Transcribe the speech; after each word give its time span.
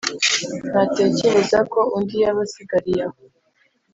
ntatekereza 0.69 1.59
ko 1.73 1.79
undi 1.97 2.15
yaba 2.23 2.41
asigariye 2.47 3.01
aho. 3.07 3.19